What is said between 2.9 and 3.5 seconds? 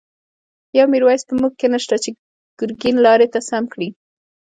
لاری ته